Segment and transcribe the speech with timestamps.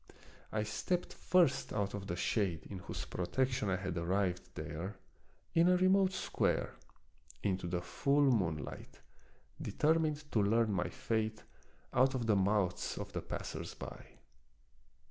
[0.51, 4.95] I stepped first out of the shade in whose protection I had arrived there,
[5.53, 6.73] in a remote square,
[7.43, 8.99] into the full moonlight,
[9.61, 11.43] deter mined to learn my fate
[11.93, 14.07] out of the mouths of the passers by.